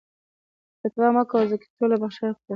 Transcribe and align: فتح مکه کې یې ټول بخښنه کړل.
فتح 0.83 1.05
مکه 1.15 1.37
کې 1.51 1.57
یې 1.61 1.67
ټول 1.77 1.91
بخښنه 2.01 2.31
کړل. 2.37 2.47